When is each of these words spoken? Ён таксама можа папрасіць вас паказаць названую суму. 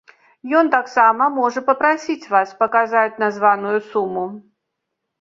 Ён 0.61 0.71
таксама 0.75 1.27
можа 1.35 1.63
папрасіць 1.69 2.29
вас 2.33 2.57
паказаць 2.65 3.21
названую 3.27 3.79
суму. 3.95 4.29